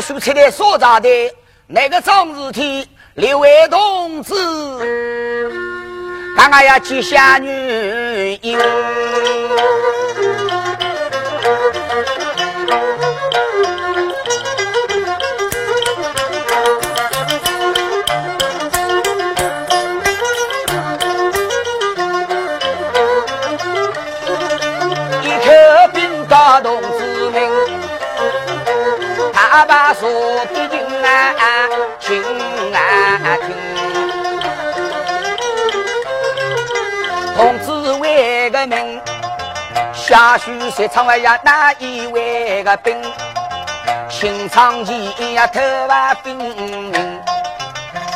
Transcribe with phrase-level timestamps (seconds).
[0.00, 1.08] 书车的所在的
[1.66, 4.32] 那个张日天，六位同志，
[6.36, 8.56] 刚刚要接下女婴。
[29.68, 30.10] 把说
[30.46, 31.34] 的听啊
[32.00, 32.22] 听
[32.72, 33.54] 啊听。
[37.36, 38.98] 同志为个名，
[39.92, 42.96] 下水赛场外呀哪一位个兵？
[44.08, 46.92] 新昌前呀头发兵，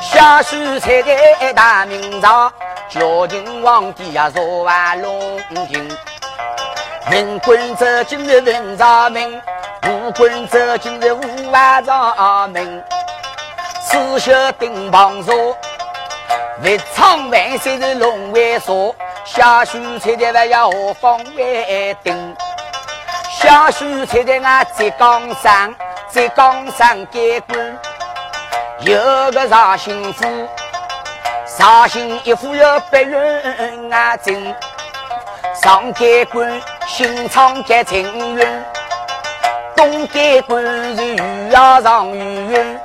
[0.00, 2.50] 下水赛的大明朝，
[2.88, 5.86] 朝廷皇帝呀坐完龙庭。
[7.10, 9.42] 文官走进的文朝门，
[9.88, 12.84] 武官走进的武万朝门。
[13.80, 15.56] 刺绣钉耙说，
[16.62, 18.94] 日昌万岁的龙尾说，
[19.24, 22.36] 下书才的还要何方为定？
[23.30, 25.74] 下书才的俺浙江省，
[26.10, 27.78] 浙江省监官
[28.80, 30.24] 有个绍兴府，
[31.44, 34.54] 绍兴一府有百人啊进，
[35.60, 36.60] 上监官。
[36.86, 38.64] 新昌结情缘，
[39.82, 40.64] 东街官
[40.96, 42.16] 是鱼啊上鱼。
[42.52, 42.78] 云，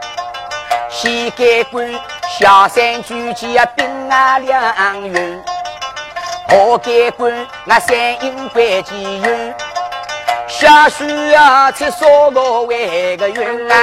[0.89, 1.87] 西街官
[2.39, 5.43] 下山举起啊兵啊两员，
[6.49, 7.31] 河街官
[7.65, 9.55] 那三英关几员，
[10.47, 13.77] 下水啊才说个为个云啊，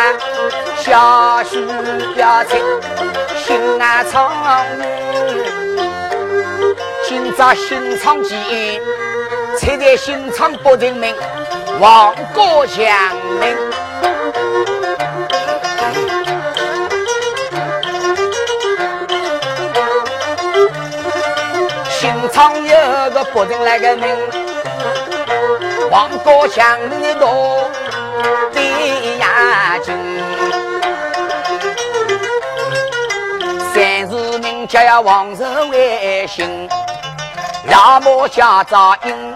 [0.76, 1.62] 下水
[2.16, 2.58] 呀才
[3.38, 4.32] 心啊长
[4.76, 4.88] 远，
[7.06, 8.34] 今朝新昌记。
[9.56, 11.14] 车在新昌不人民，
[11.80, 12.84] 王国强
[13.40, 13.56] 民。
[21.90, 24.06] 新昌有个不人来个名，
[25.90, 27.70] 王国强的多
[28.52, 28.60] 的
[29.18, 29.94] 呀精。
[33.74, 36.68] 三字名叫呀王仁为姓，
[37.68, 39.34] 老母家扎营。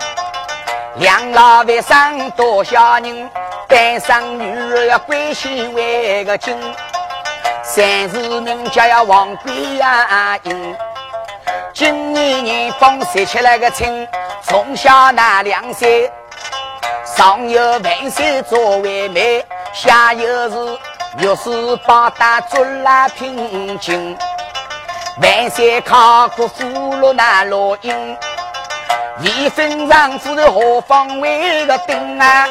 [0.99, 3.31] 两老为生多下人，
[3.69, 6.57] 单身女儿要归西为个亲。
[7.63, 10.77] 三字名叫呀王贵呀英，
[11.73, 14.09] 今年年方十七来个亲，
[14.43, 16.11] 从小那两岁，
[17.05, 20.79] 上有万岁作为媒，下有是
[21.19, 24.19] 六十八大做来聘金，
[25.23, 28.17] 万岁考过俘虏那老鹰。
[29.21, 32.47] 一分丈夫的何方为个定啊？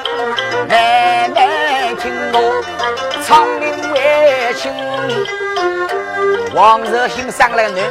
[0.68, 2.62] 奶奶听我
[3.26, 4.72] 长命为亲。
[6.54, 7.82] 王热心生了女，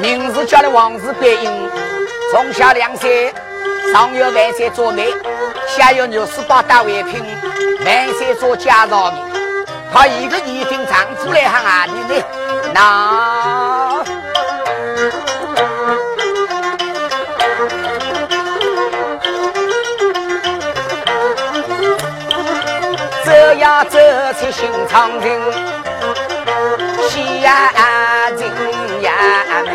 [0.00, 1.70] 名字叫的王氏观音，
[2.32, 3.32] 从小两岁，
[3.92, 5.14] 上有万岁做媒，
[5.68, 7.22] 下有六十八大为聘，
[7.84, 9.14] 万岁做家长的。
[9.92, 12.24] 他一个一分丈夫来喊阿弟呢？
[12.74, 14.04] 那。
[23.58, 23.98] 呀，走
[24.38, 25.28] 出新长城，
[27.08, 27.72] 西呀
[28.30, 29.10] 人呀
[29.64, 29.70] 门，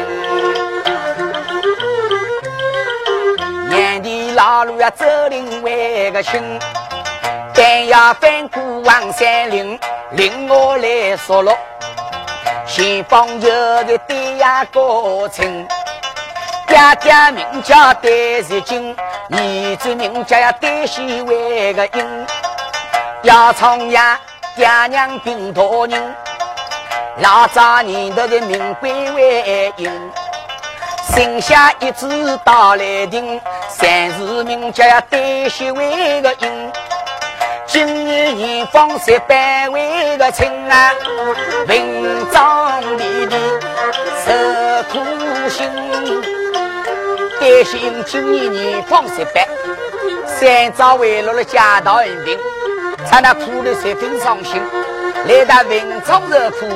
[3.70, 6.42] 年底老路呀走另外个亲，
[7.54, 9.78] 但要翻过望山岭，
[10.12, 11.58] 令我来说落，
[12.66, 13.50] 前方有
[13.84, 15.68] 个对呀高村，
[16.68, 18.96] 爹爹名叫戴日金，
[19.30, 22.26] 儿子名叫呀戴西为个英。
[23.24, 24.20] 要从呀，
[24.54, 26.16] 爹娘病多人，
[27.20, 29.90] 老早年头的名贵为英，
[31.16, 33.40] 生下一子到来定，
[33.70, 36.72] 三字名叫呀戴秀为个英，
[37.66, 40.92] 今日年方十八为个亲啊，
[41.66, 43.38] 文章里的
[44.26, 45.00] 受苦
[45.48, 45.72] 心，
[47.40, 49.42] 担心今年年方十八，
[50.28, 52.38] 三朝为落了家道安平。
[53.10, 54.62] 他那哭的十分伤心，
[55.28, 56.68] 来到文昌热苦，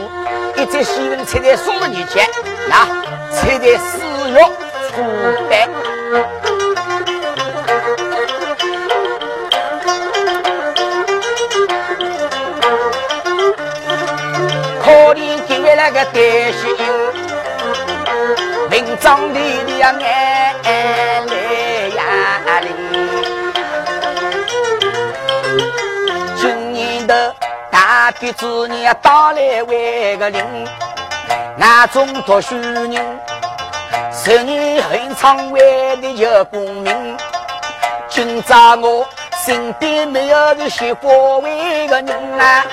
[0.56, 2.24] 一只西门车在什么日节？
[2.69, 2.85] 那
[3.33, 3.97] 车在四
[4.29, 4.39] 月
[4.89, 5.01] 初
[5.50, 5.51] 八。
[14.83, 14.85] 可
[15.15, 16.85] 怜今日那个戴秀英，
[18.69, 19.35] 文章里
[19.65, 19.91] 的呀
[28.19, 30.43] 那笔子你打来为个零，
[31.59, 32.91] 俺中读书人，
[34.11, 37.15] 十年很长为的有功名。
[38.09, 39.07] 今朝我
[39.45, 42.65] 身边没有这些国位的人啊，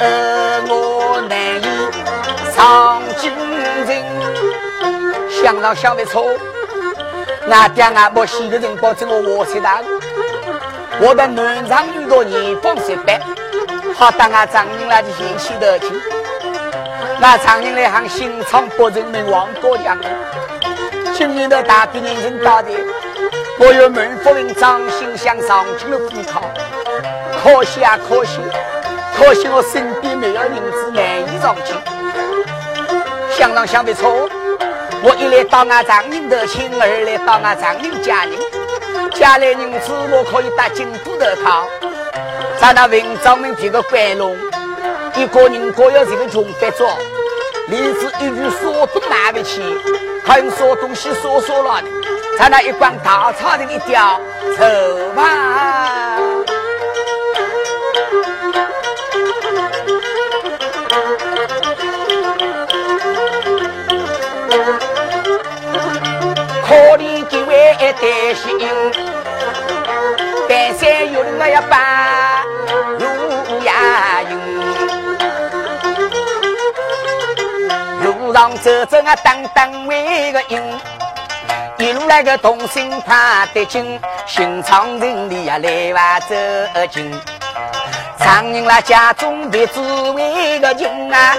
[0.00, 3.32] 而我难以上进
[3.86, 4.04] 人。
[5.30, 6.26] 想上想的错，
[7.50, 9.82] 俺爹俺母死的人保证我活起来，
[11.00, 13.14] 我的南昌遇到年方十八，
[13.96, 15.86] 好当俺丈人来就先起得去。
[17.20, 20.10] 那丈人来喊新昌北人民王国将军，
[21.14, 22.70] 今年的大兵人人大的。
[23.58, 26.50] 我有门夫人张心想上京的赴考，
[27.40, 28.40] 可惜啊可惜，
[29.16, 31.76] 可惜我身边没有银子难以上京。
[33.30, 34.28] 想当想不错，
[35.02, 38.32] 我一来到俺丈人的亲，二来到俺丈人家人，
[39.12, 41.64] 家来银子我可以到京都的考。
[42.60, 44.36] 咱那文章们这个关龙，
[45.16, 46.84] 一个人各有这个穷法子，
[47.68, 49.62] 连子一句说都买不起，
[50.24, 51.82] 很说东西说说了。
[52.38, 54.20] 咱那一光大草的一条
[54.56, 54.64] 走
[55.14, 56.18] 吧，
[66.66, 68.58] 可怜几位担心，
[70.48, 72.13] 半山有人要把
[78.34, 80.60] 上走走啊，当当为个引。
[81.78, 86.34] 一路来个同心怕得紧，心肠人里呀来哇走
[86.90, 87.12] 近。
[88.18, 91.36] 常人啦家中别只为个情啊，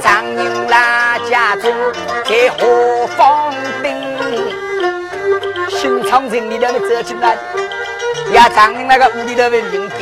[0.00, 1.72] 常人啦家中
[2.24, 3.90] 在何方等？
[5.68, 7.36] 心肠人里头走进来，
[8.34, 9.96] 呀常人那个屋里头为领的，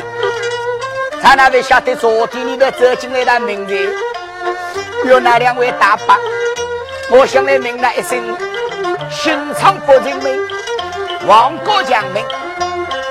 [1.23, 3.91] 他那位晓得昨天里头走进来的名人，
[5.05, 6.17] 有那两位大伯，
[7.11, 8.37] 我想来问了一声。
[9.11, 10.41] 新昌北人民，
[11.27, 12.23] 王国将民，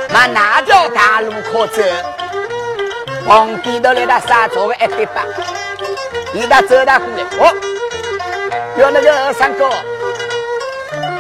[0.10, 1.82] 那哪条大路可走？
[3.26, 5.24] 皇帝都来到沙座的一对吧？
[6.34, 7.54] 你到走到过来，哦，
[8.78, 9.70] 有那个二三哥，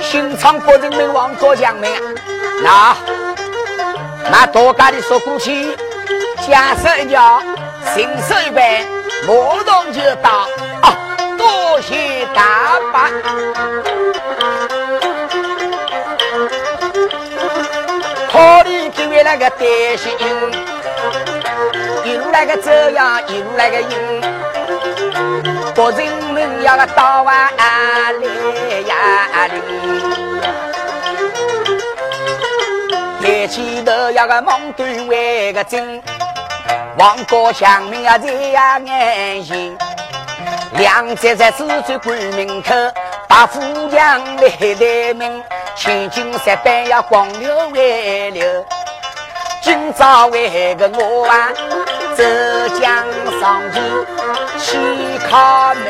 [0.01, 1.91] 新昌北人民，王国将民
[2.65, 2.95] 啊，
[4.23, 5.75] 那那多家的说过去，
[6.47, 7.41] 假设一条，
[7.95, 8.85] 行手一般，
[9.25, 9.33] 马
[9.65, 10.47] 上就到
[10.81, 10.85] 啊！
[11.37, 12.95] 多谢大伯。
[18.29, 19.59] 好里几位那个担
[19.97, 20.11] 心，
[22.03, 24.21] 一路那个走呀，一路那个迎，
[25.75, 28.19] 国人们要个到啊来
[28.87, 29.55] 呀哩，
[33.21, 36.01] 抬起头要个忙对为个真，
[36.97, 39.77] 王国强民啊在呀眼前，
[40.73, 42.73] 两站在紫竹关门口，
[43.27, 45.43] 把富强来抬门。
[45.75, 48.65] 千金十般要光溜为溜，
[49.61, 51.49] 今朝为个我啊，
[52.15, 52.23] 浙
[52.79, 53.05] 江
[53.39, 53.83] 上京
[54.59, 54.75] 去
[55.29, 55.85] 考门，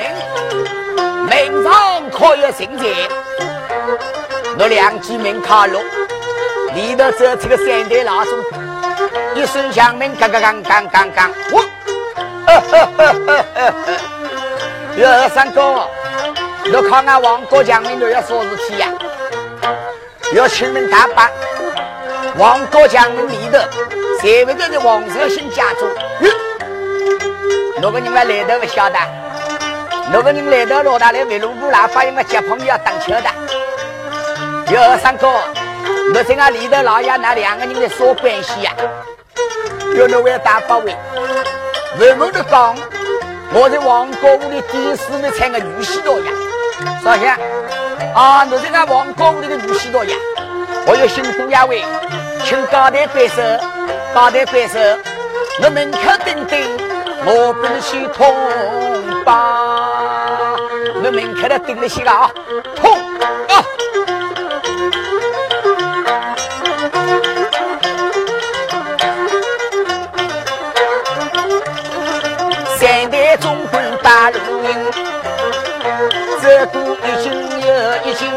[1.25, 2.93] 门上可有新钱？
[4.59, 5.79] 我两记门卡路，
[6.75, 8.31] 里头走出个三代老祖，
[9.37, 11.61] 一声响门，刚刚刚刚刚刚，我，
[12.47, 13.93] 呵呵呵呵呵呵，
[15.21, 15.87] 二三哥，
[16.65, 18.87] 你看俺王国强，你都要啥事体呀？
[20.33, 21.29] 要请门大伯，
[22.37, 23.59] 王国强门里头，
[24.21, 25.85] 谁会的是王寿兴家族？
[27.79, 28.97] 那个人们来都不晓得，
[30.11, 33.29] 那个人来到老大来围路布拉，发现个接朋友要等车的。
[34.73, 38.73] 有二三哥，我在俺里头老爷那两个人的啥关系呀。
[39.97, 40.95] 有那位大伯位，
[41.99, 42.75] 慢慢的讲，
[43.51, 46.31] 我在王国屋里第四位参个女婿多呀，
[47.03, 47.35] 少先。
[48.13, 48.47] 啊！
[48.51, 50.15] 我是俺王高屋里的女婿多呀，
[50.85, 51.83] 我有新婚雅位，
[52.45, 53.41] 请高台贵手，
[54.13, 54.77] 高台贵手，
[55.63, 56.59] 我门口等等，
[57.25, 58.35] 我不去通
[59.25, 59.33] 报，
[60.93, 62.29] 我门口的等了些个啊，
[62.75, 62.91] 通
[63.49, 63.65] 啊！
[74.27, 74.69] 魂八路营，
[76.41, 77.47] 这都已经。
[78.03, 78.31] 一心，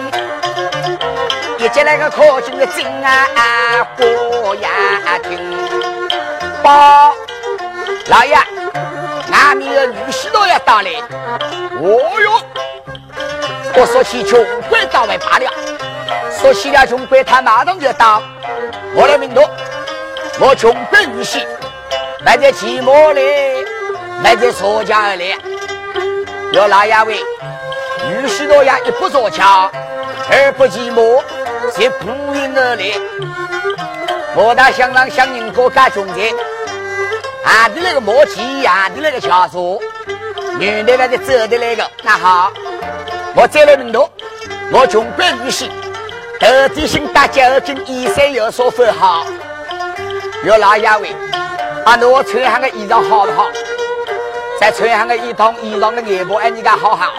[1.58, 5.38] 一接那个可敬的金啊，过呀听。
[6.62, 7.14] 报
[8.08, 8.34] 老爷，
[9.32, 10.90] 俺们的女婿都要到来。
[11.80, 12.42] 哦哟，
[13.74, 15.50] 我说起穷鬼到位罢了，
[16.40, 18.22] 说起了穷鬼，他马上就到。
[18.94, 19.48] 我来明多，
[20.40, 21.44] 我穷鬼女婿，
[22.24, 23.22] 来在寂寞里，
[24.24, 25.38] 来在说家而来。
[26.52, 27.14] 要那呀位，
[28.08, 29.70] 玉溪多呀一不坐桥，
[30.28, 31.22] 二不寂寞，
[31.76, 32.84] 是不应而来。
[34.34, 36.34] 我大想让乡人各干中间，
[37.44, 39.80] 俺的那个磨叽，俺的那个桥说，
[40.58, 42.52] 女的那个走的那个，那好，
[43.36, 44.10] 我再来门头，
[44.72, 45.70] 我穷关玉溪，
[46.40, 49.24] 到底心大家跟衣衫有所分好。
[50.44, 51.10] 要那呀位，
[51.84, 53.46] 啊，那我穿上个衣裳好不好？
[54.60, 57.14] 再穿上个一套衣裳的外婆，哎，你看好好。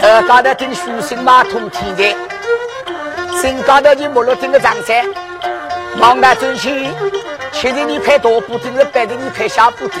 [0.00, 2.14] 呃，高头顶书生马桶天在，
[3.40, 5.02] 身高头就木落顶个长衫，
[5.96, 6.90] 忙大走去，
[7.52, 9.98] 吃的你拍大布顶，白的你拍小布顶，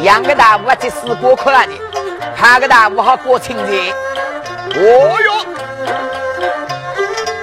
[0.00, 1.68] 两个大屋啊，这四过客的，
[2.36, 3.94] 看个大屋好过春节。
[4.74, 5.32] 哦哟，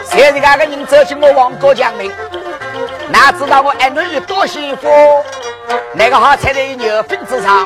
[0.04, 2.12] 现在那个人走进我王国江门，
[3.08, 4.90] 哪知道我儿女多幸福？
[5.94, 7.66] 那个好踩在牛粪之上。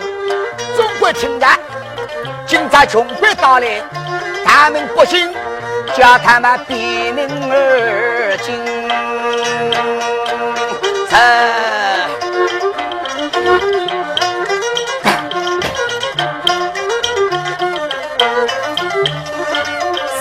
[0.75, 1.48] 中国听着，
[2.46, 3.82] 今朝穷鬼到来，
[4.46, 5.34] 他们不信，
[5.96, 8.53] 叫他们闭门而进。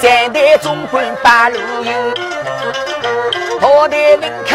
[0.01, 1.93] 三代忠官把路引，
[3.61, 4.54] 我的门口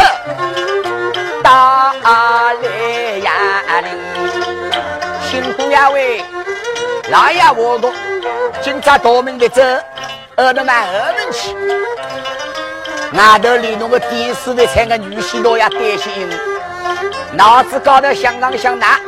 [5.80, 6.22] 呀喂，
[7.10, 7.90] 老爷我多，
[8.62, 9.62] 警察夺门的走，
[10.36, 11.56] 二的满二门去。
[13.18, 16.30] 外头里弄个电视的三个女婿多呀担心，
[17.32, 19.00] 脑子高头想上想那。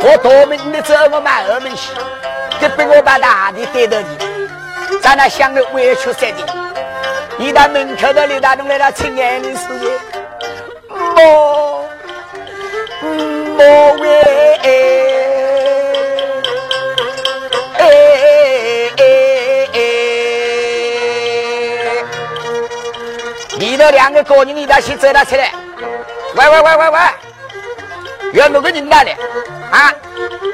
[0.00, 1.92] 我夺门的走，我满二门去，
[2.60, 6.44] 这被我把大的带到你，在那想的委屈死的。
[7.36, 9.88] 你到门口的里头弄来了亲爱的事情，
[10.90, 11.63] 哦。
[13.54, 14.08] 莫为
[14.62, 14.68] 哎
[17.78, 17.82] 哎
[19.72, 19.80] 哎！
[23.58, 25.52] 你的两个高人，你得先走了出来。
[26.34, 26.98] 喂喂喂喂喂！
[28.32, 29.12] 有哪个人来了？
[29.70, 29.94] 啊！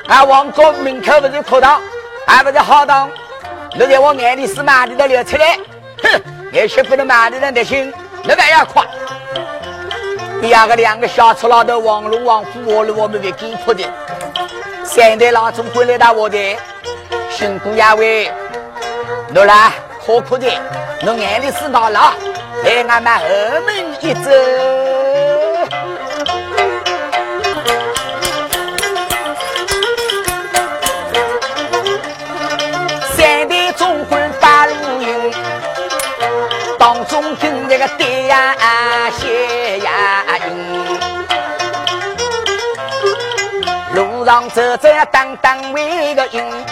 [0.08, 0.24] 啊！
[0.24, 1.80] 王国门口不是课堂，
[2.26, 3.10] 还不是好堂？
[3.74, 5.58] 你在我眼里是马的流出来。
[6.02, 6.20] 哼！
[6.52, 7.90] 那些不能马的人的心，
[8.24, 8.84] 那个要夸。
[10.40, 13.84] 第二个两个小粗老头，王龙、王虎，我了我们会给哭的。
[14.84, 16.56] 三代老总归来到我的，
[17.30, 18.32] 辛苦呀喂，
[19.34, 19.72] 诺啦，
[20.04, 20.48] 可苦的，
[21.02, 22.14] 侬眼里是哪了？
[22.64, 23.24] 来俺们后
[23.66, 24.30] 门一走。
[33.14, 35.32] 三代总管把路引，
[36.78, 38.56] 当中跟那个对呀
[39.10, 39.59] 些
[44.30, 46.64] 上走走，当当为个营，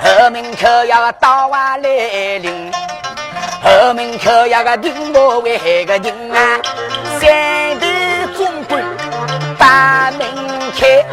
[0.00, 2.72] 后门口要到啊来临，
[3.60, 6.60] 后门口要个顶我为个人啊，
[7.18, 8.80] 三代总管
[9.58, 10.20] 把门
[10.78, 11.04] 开，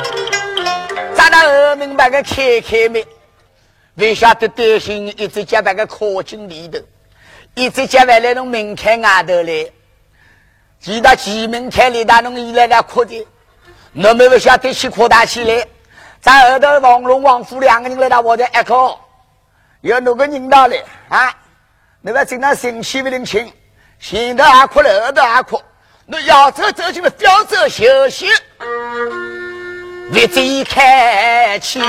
[1.15, 3.03] 咱那后门把个开开门，
[3.95, 6.77] 为啥子担心一直接把个靠近里头，
[7.55, 9.65] 一直接外来弄门开外头来，
[10.79, 13.25] 其他前门开里头弄一来来哭的。
[13.97, 15.65] 那没不晓得去扩大起来，
[16.19, 18.99] 在后头王龙、王虎两个人来到我的一口，
[19.79, 20.75] 有哪个人到了
[21.07, 21.33] 啊？
[22.01, 23.49] 你们经常生气不领情，
[23.97, 25.61] 前头还哭了，后头还哭。
[26.05, 28.27] 那要走走进了标走休息，
[30.11, 31.79] 日子一开起，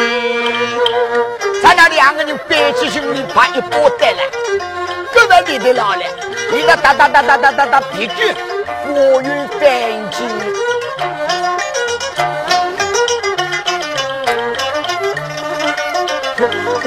[1.61, 4.19] 咱俩两个人背起行李，把一包带来，
[5.13, 6.03] 搁在里头老了，
[6.53, 8.33] 一个哒哒哒哒哒哒哒，皮具
[8.87, 9.27] 过于
[9.59, 10.66] 干净。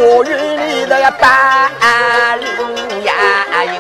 [0.02, 2.46] 我院里头要半路
[3.04, 3.14] 呀
[3.66, 3.74] 营，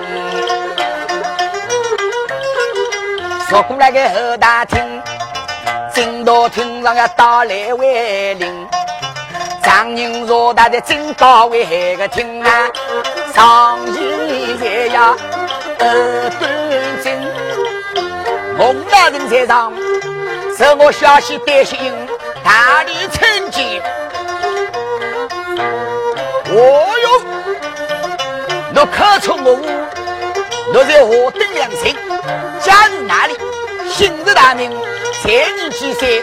[3.49, 5.01] 说过来个后大厅，
[5.93, 8.67] 正道厅上要到来为邻，
[9.63, 12.69] 张人若大的正道为个厅啊，
[13.33, 15.15] 上衣也要
[15.79, 16.51] 二端
[17.01, 17.13] 正，
[18.57, 19.71] 孟大人在上，
[20.57, 21.77] 受我消息担心，
[22.43, 23.81] 大力成绩。
[26.59, 26.61] 哦
[27.03, 27.07] 哟，
[28.71, 29.65] 你可出我屋，
[30.73, 31.95] 你在何等良心？
[32.61, 33.37] 家住哪里？
[33.89, 34.69] 姓氏大名，
[35.23, 36.21] 才年几岁？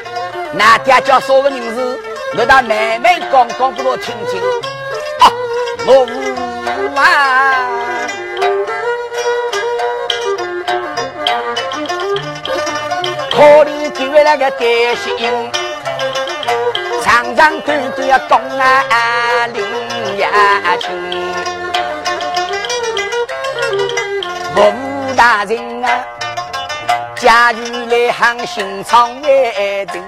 [0.53, 1.99] 那爹叫啥个名字？
[2.35, 4.39] 你到慢慢讲讲给我听听。
[5.21, 5.33] 啊，
[5.87, 7.71] 我无啊，
[13.31, 14.61] 可怜几位那个担
[14.97, 15.51] 心。
[17.03, 19.65] 长长短短呀公啊领
[20.33, 20.91] 家亲，
[24.57, 26.05] 武大人啊，
[27.17, 30.03] 假如来行新昌为证，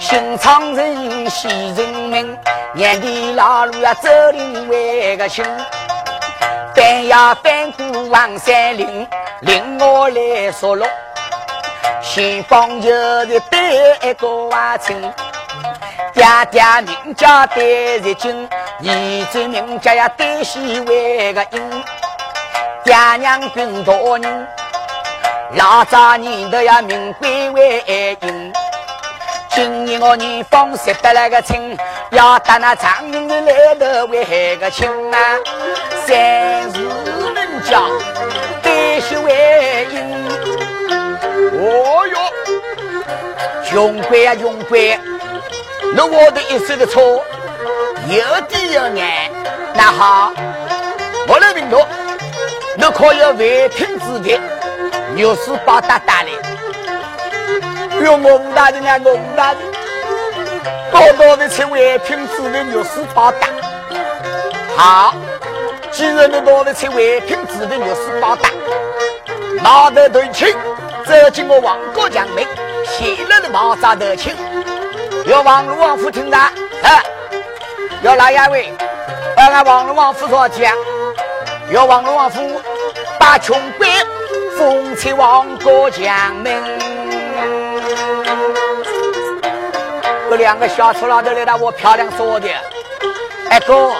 [0.00, 2.38] 新昌人喜人民，
[2.72, 5.44] 年底老路啊走另外个亲，
[6.74, 9.06] 翻呀翻过王山岭，
[9.40, 10.86] 令我来说落。
[12.02, 13.40] 前方就是
[14.02, 15.00] 一个瓦村，
[16.12, 18.48] 爹爹名叫戴日军，
[18.80, 21.70] 儿子名家呀戴西为个英，
[22.84, 24.46] 爹娘兵多人，
[25.52, 28.52] 老早年头呀名贵为英。
[29.50, 31.78] 今年我年方识得那个亲，
[32.10, 35.18] 要打那长命的来头为个亲啊，
[36.04, 37.80] 三世名家
[38.60, 40.24] 戴西为英。
[41.62, 42.18] 哦哟，
[43.64, 44.98] 穷鬼呀穷鬼，
[45.94, 47.24] 那我的一手的错，
[48.08, 49.32] 有点有眼。
[49.74, 50.32] 那好，
[51.26, 51.86] 我来领导，
[52.76, 54.40] 你可要为天之的，
[55.14, 56.28] 牛屎包打打来。
[58.02, 59.60] 有我吴大人啊，我吴大人，
[60.92, 63.48] 高高的成为品质的牛屎包打。
[64.76, 65.14] 好，
[65.90, 68.50] 既然你拿的成为品质的牛屎包打，
[69.62, 70.54] 拿得对起。
[71.06, 72.42] 走进我王国将门，
[72.86, 74.34] 谢了的毛扎的亲，
[75.26, 77.02] 要王鲁王府听到，啊，
[78.04, 78.70] 要哪一位？
[79.38, 80.70] 要俺王龙王府所讲，
[81.70, 82.60] 要王龙王府
[83.18, 83.88] 把穷鬼
[84.58, 86.52] 封在王国将门。
[90.28, 92.48] 这两个小丑老头来到我漂亮说的，
[93.48, 93.94] 哎哥，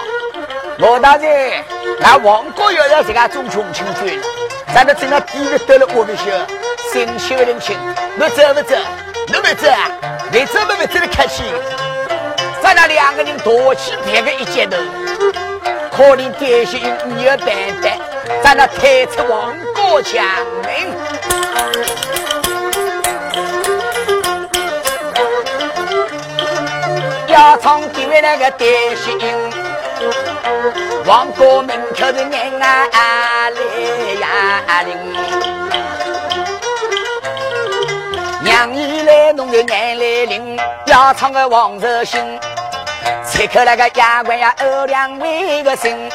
[0.77, 1.63] 我大人，
[1.99, 4.21] 那王国要要这个中穷亲军，
[4.71, 6.31] 咱都真的第一个得了我们些。
[6.93, 7.73] 领袖领袖，
[8.15, 8.75] 你走不走？
[9.27, 9.89] 你不走啊？
[10.31, 11.43] 你走不不走的客气？
[12.65, 14.75] 咱那两个人夺起别个一截头，
[15.91, 17.47] 可怜这些人没有办
[17.79, 17.89] 法，
[18.41, 20.25] 咱那推出王国强
[20.63, 20.73] 门，
[27.27, 29.53] 要从地位那个这些人，
[31.05, 32.87] 王国门口的人啊
[33.51, 33.59] 来
[34.21, 34.97] 呀领。
[38.43, 42.39] 娘你来弄个眼来领，要唱个王寿星，
[43.27, 46.09] 切克那个牙关呀，二两为个心，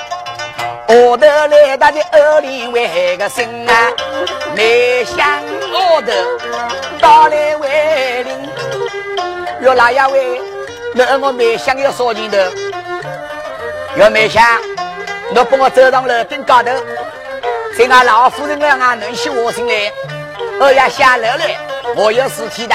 [0.88, 3.92] 我头来打的二两为个心啊，
[4.54, 5.40] 没想
[5.72, 6.12] 我头
[7.00, 8.48] 到来为零，
[9.62, 10.40] 要哪样为？
[10.94, 12.52] 那我没想要说钱的，
[13.96, 14.42] 要没想，
[15.30, 16.72] 你帮我走上楼顶高头，
[17.78, 19.92] 在俺老夫人那俺能起我心来，
[20.58, 21.56] 我要下楼来。
[21.96, 22.74] 我有事体的，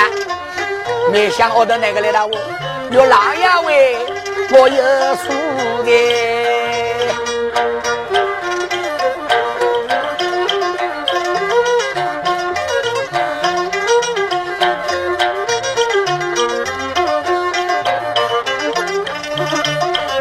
[1.12, 2.65] 没想我的那个来了，我。
[2.92, 3.98] 有哪样喂？
[4.52, 4.76] 我有
[5.16, 5.32] 数
[5.84, 5.92] 的，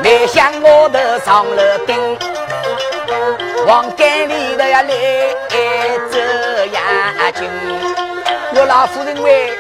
[0.02, 2.18] 没想我的上了顶，
[3.66, 4.88] 往街里头呀来
[6.10, 6.18] 走
[6.72, 7.48] 呀进。
[8.54, 9.52] 有老夫人喂，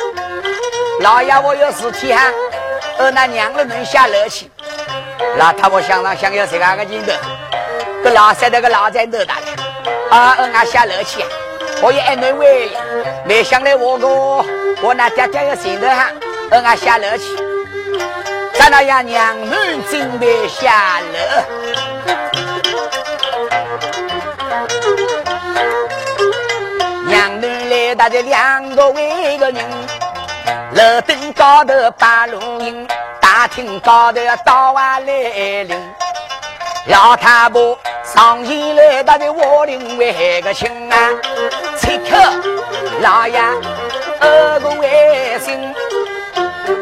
[1.00, 2.32] 老爷我有事体哈，
[2.98, 4.50] 二那娘子能下楼去。
[5.36, 7.12] 老太婆想上想要谁个个镜头，
[8.04, 9.34] 个老三那个老在头大
[10.10, 11.24] 啊，二俺下楼去，
[11.82, 12.70] 我也爱能喂，
[13.24, 14.06] 没想来我个
[14.80, 16.10] 我那爹爹要前头哈，
[16.50, 17.36] 二俺下楼去，
[18.54, 21.18] 咱那样娘们准备下楼。
[27.06, 29.64] 娘们来大家两个为个人，
[30.74, 32.84] 楼顶高头摆录音，
[33.20, 35.94] 大厅高头到晚来临。
[36.88, 41.10] 老太婆上前来，大家我领为个亲啊，
[41.78, 42.16] 切克
[43.00, 43.38] 老爷
[44.18, 45.72] 二个为心，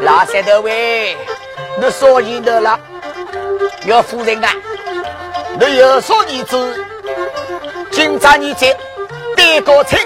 [0.01, 1.15] 老三头喂，
[1.79, 2.81] 你说钱的了，
[3.85, 4.49] 要夫人啊，
[5.61, 6.83] 你有说你子，
[7.91, 8.75] 今朝你在
[9.37, 9.99] 带个亲。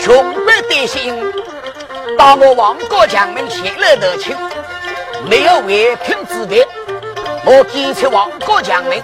[0.00, 1.32] 穷鬼担心，
[2.18, 4.36] 到我王国强门前来得亲，
[5.30, 6.66] 没有违聘之别。
[7.44, 9.00] 我坚持王国强门，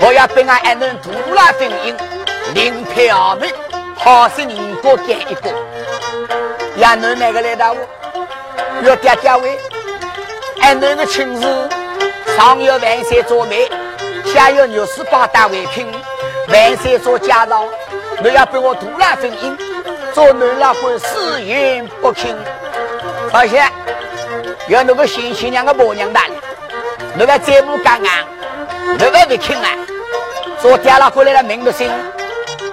[0.00, 1.94] 我要被俺还能独拉分银，
[2.54, 3.50] 领票门，
[3.98, 5.52] 好生人过干一个。
[6.74, 7.78] 也能哪个来打我？
[8.82, 9.58] 要爹爹位，
[10.62, 11.68] 俺能个亲事，
[12.34, 13.70] 上有万岁做媒，
[14.32, 15.86] 下有牛屎包打为聘，
[16.48, 17.62] 万岁做家长，
[18.24, 19.71] 你要被我独拉分银。
[20.14, 22.36] 做男老官死言不轻，
[23.32, 23.62] 而且
[24.68, 26.26] 要那个新新娘个婆娘大
[27.14, 28.24] 那个再不干啊，
[28.98, 29.68] 那个没听啊，
[30.60, 31.90] 昨天了回来了，名都姓，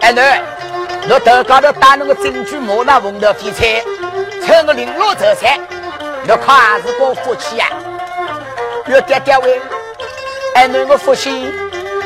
[0.01, 0.41] 哎对，
[1.07, 3.83] 那头高头打那个珍珠莫那红的飞菜，
[4.45, 5.57] 趁个零落这菜，
[6.25, 7.67] 那看还是过福气呀，
[8.87, 9.61] 要爹爹喂，
[10.55, 11.53] 哎那个福气，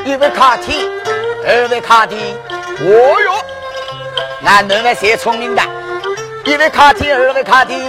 [0.05, 0.87] 一位卡体，
[1.47, 2.15] 二位卡体，
[2.81, 3.45] 哦哟，
[4.43, 5.61] 那两位谁聪明的？
[6.43, 7.81] 一位卡体，二位卡体，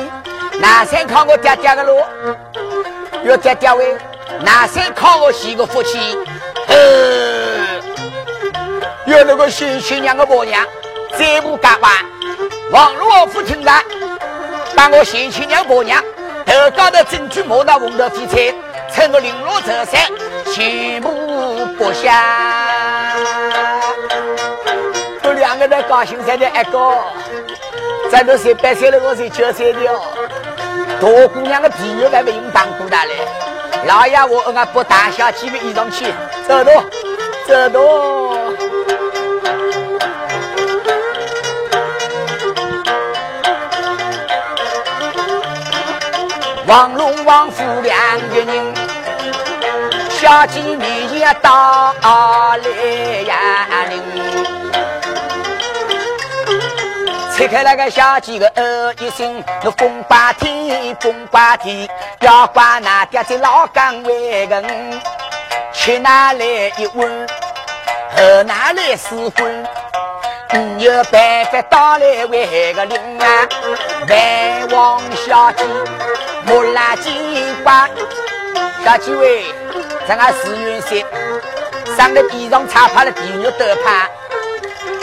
[0.61, 2.01] 男生看我爹爹的路，
[3.25, 3.99] 要爹爹喂。
[4.41, 5.99] 男生靠我洗个福气，
[6.69, 6.77] 呃，
[9.07, 10.65] 要那个新新娘的婆娘，
[11.19, 11.93] 再不干完，
[12.71, 13.83] 王老夫听来，
[14.77, 16.03] 把我新新娘婆娘
[16.47, 18.55] 头高的珍珠磨到红头翡翠，
[18.93, 20.09] 趁我绫罗绸衫，
[20.53, 21.11] 全部
[21.79, 22.64] 剥下。
[25.69, 26.95] 个人高兴在的一个，
[28.11, 30.01] 咱都是八岁了，我是九岁的哦。
[31.01, 33.27] 大姑娘的皮肉还没用当过的嘞。
[33.87, 36.07] 老爷，我俺不打小几个衣裳去，
[36.47, 36.85] 走动，
[37.47, 38.55] 走动。
[46.67, 48.75] 王龙、王虎两个人，
[50.11, 52.59] 小姐面前打来
[53.27, 53.67] 呀
[57.45, 57.49] 铃。
[57.49, 61.89] 拆开那个小鸡个哦一声，那风刮天，风刮地，
[62.21, 64.65] 要刮那点子老岗位个，
[65.73, 66.45] 去哪来
[66.79, 67.27] 一问，
[68.17, 69.67] 喝哪来四分，
[70.53, 73.27] 你有办法打来为个灵啊？
[74.09, 75.65] 万王小鸡，
[76.47, 77.11] 木拉鸡
[77.63, 77.87] 瓜，
[78.83, 79.45] 小鸡喂，
[80.09, 80.99] 咱俺四元三，
[81.95, 84.09] 上了地上擦趴了地肉都怕。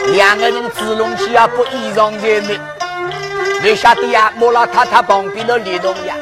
[0.08, 2.60] 两个人自隆起啊，不衣裳的美，
[3.62, 4.32] 你晓得呀？
[4.36, 6.14] 莫老太太旁边的李东呀，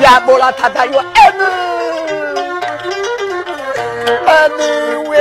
[0.00, 1.42] 呀，莫老太太有爱女，
[4.26, 5.18] 爱女喂，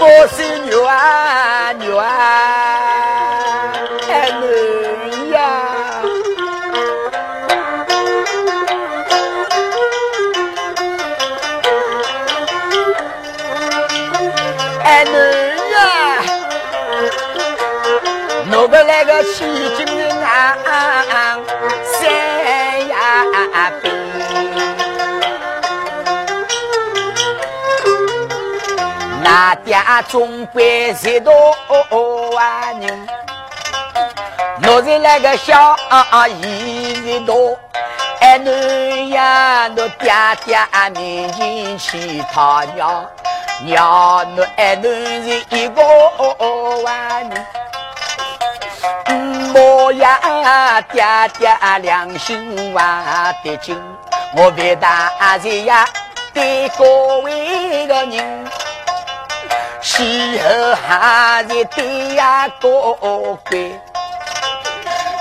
[0.00, 2.81] 我是牛啊牛啊。
[19.24, 19.44] 西
[19.76, 19.86] 京
[20.20, 20.56] 啊，
[21.84, 22.00] 三
[22.88, 22.94] 呀
[23.80, 23.84] 兵，
[29.22, 30.60] 那点中国
[30.94, 31.32] 十多
[32.34, 33.06] 万人，
[34.64, 35.76] 我是那个小
[36.28, 37.56] 姨子多，
[38.20, 40.12] 哎女呀，我爹
[40.44, 40.58] 爹
[40.94, 43.08] 面前去讨娘，
[43.64, 44.88] 娘我哎女
[45.22, 45.80] 是一个
[46.82, 47.46] 万人。
[49.54, 51.04] 我呀，爹
[51.38, 53.80] 爹良心话得紧，
[54.36, 55.86] 我为大人呀，
[56.32, 58.44] 对各位个人，
[59.80, 62.68] 喜后还是对呀各
[63.50, 63.78] 位。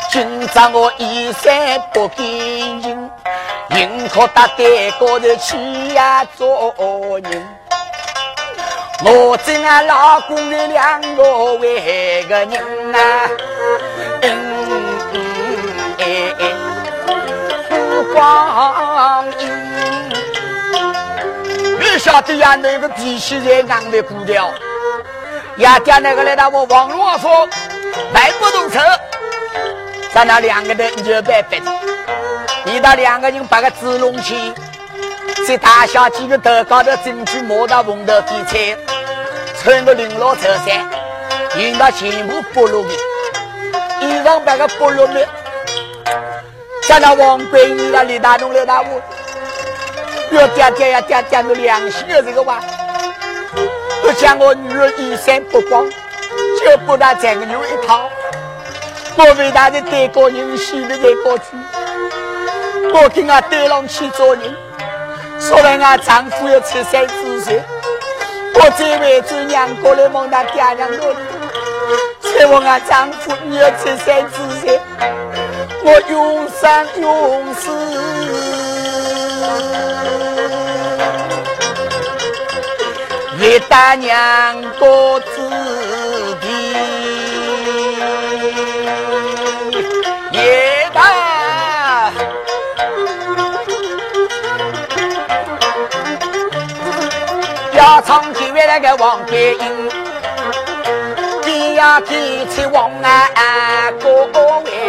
[0.10, 2.18] 今朝我衣衫不干
[2.82, 3.10] 净，
[3.70, 6.74] 宁可到街高头去呀做
[7.24, 7.48] 人。
[9.04, 13.00] 我跟俺老公的两个为个人呐。
[18.14, 19.50] 光阴，
[21.80, 22.56] 你晓得呀？
[22.56, 24.52] 那个脾气在俺的骨掉，
[25.58, 27.48] 呀，叫那个来到我王老说，
[28.14, 28.80] 迈不动车，
[30.14, 31.72] 咱那两个人就白白的。
[32.64, 34.54] 你到两个人把个纸弄起，
[35.48, 38.78] 在大小姐的头高头珍珠磨到红头地菜，
[39.62, 40.88] 穿个绫罗绸衫，
[41.56, 42.90] 引到全部剥落的，
[44.02, 45.41] 衣裳把个剥落了。
[46.88, 49.02] 叫那王桂英那李大东、刘大武，
[50.32, 52.60] 要爹爹呀爹爹，你良心的这个话，
[54.02, 58.10] 不像我女儿衣衫不光，就不拿这个牛一套。
[59.16, 61.44] 我为他的对个人心里在过去，
[62.94, 64.56] 我跟俺对上去做人，
[65.40, 67.62] 说来俺丈夫要出三子岁，
[68.56, 71.14] 我再为做娘过来望他爹娘多，
[72.22, 74.80] 才问俺丈夫你要出三子岁。
[75.84, 77.70] 我永生永世
[83.40, 85.26] 为大娘过子
[86.40, 86.48] 弟，
[90.32, 92.12] 也大
[97.74, 99.90] 要唱起来那个王桂英，
[101.46, 104.08] 你要提起王啊各
[104.66, 104.81] 位。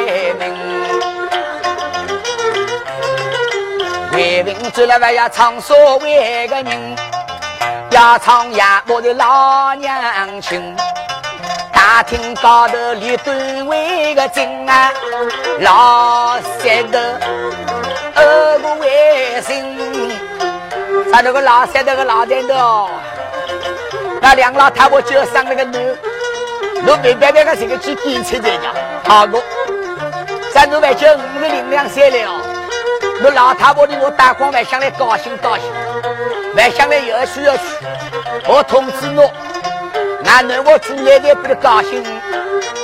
[4.23, 6.97] 为民做了还要唱所谓的人，
[7.91, 10.77] 要唱呀我的老娘亲。
[11.73, 14.93] 大厅高头立端位个金啊，
[15.59, 16.99] 老三头
[18.15, 20.13] 二不为心，
[21.13, 22.91] 他那个老三头个老三头，
[24.21, 25.79] 那两老太婆就上那个奴，
[26.85, 28.73] 奴明白白个这个去检测的呀，
[29.05, 29.43] 好个，
[30.53, 32.52] 咱奴外就五个零两三了。
[33.25, 35.65] 我老太婆的我打光还想来高兴高兴，
[36.57, 37.63] 还想来有需要去，
[38.47, 39.31] 我通知我，
[40.25, 42.03] 俺囡我住来的不得高兴，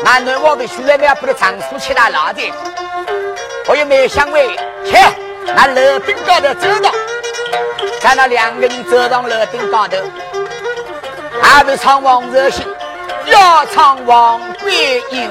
[0.05, 2.53] 俺囡我被出来了不得长苏去他老的，
[3.67, 4.99] 我也没想为，切，
[5.57, 6.91] 俺楼顶高头走到，
[8.01, 9.97] 看到两个人走上楼顶高头，
[11.43, 12.65] 还是唱王热心，
[13.27, 15.31] 要唱王桂英。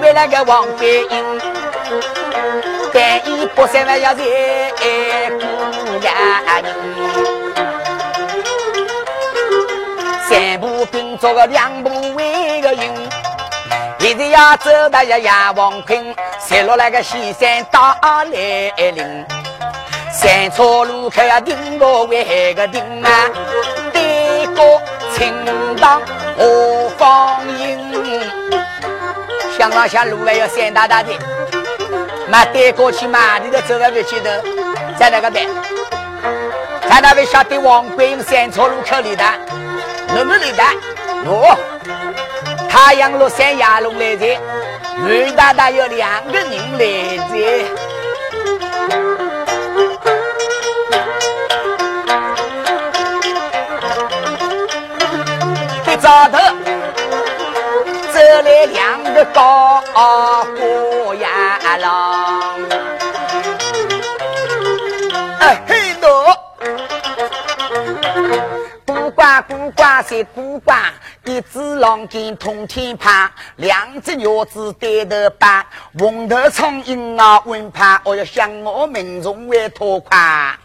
[0.00, 1.40] 为那个王飞英，
[2.92, 4.24] 但一不三万要在
[5.38, 5.46] 姑
[6.00, 6.14] 娘
[10.28, 12.90] 三步并作个两步为个云，
[13.98, 19.26] 一直要走到呀呀王坤，塞落那个西山打来临，
[20.12, 23.28] 三岔路口呀顶个为个顶啊，
[23.92, 24.62] 对个
[25.14, 25.34] 清
[25.78, 26.00] 当
[26.38, 27.40] 何方。
[29.60, 31.12] 乡上下路还要山大大的，
[32.28, 34.30] 那带过去嘛，你都走到那去头，
[34.98, 35.46] 在那个边，
[36.88, 39.22] 在那边晓得王桂英三岔路口里的，
[40.14, 40.62] 那么里的，
[41.26, 41.54] 哦，
[42.70, 44.26] 太阳落山压龙来的，
[45.06, 46.78] 雨大大有两个人来
[47.28, 47.36] 的，
[55.92, 56.59] 一早头。
[58.42, 59.82] 来两个高
[60.56, 62.54] 过呀郎，
[65.40, 66.36] 哎嘿喏，
[68.84, 70.78] 不管不管谁不管，
[71.26, 75.66] 一只狼跟通天怕，两只鸟子对头把，
[75.98, 80.58] 红头苍蝇啊问怕，我要向我民众为拖垮。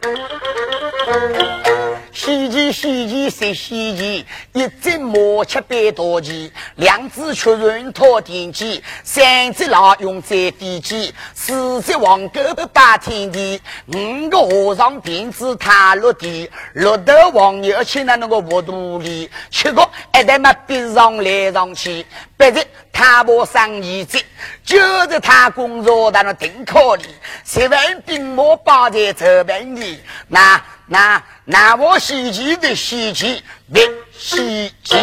[2.13, 4.25] 稀奇稀奇谁稀奇？
[4.53, 12.39] 一只毛吃百多奇，两只雀人托天机，三只老用在地基，四只黄狗
[12.71, 19.87] 把天地，五个和尚辫子踏落地，六头黄牛牵那那个活肚里，七个
[20.17, 22.05] 一代嘛逼上来上去，
[22.37, 24.21] 八日他把生意做，
[24.63, 24.79] 就
[25.09, 27.05] 是他工作当中顶考里，
[27.43, 30.61] 十万兵马包在这边里，那。
[30.87, 33.81] 那那我稀奇的稀奇的
[34.15, 34.95] 稀奇，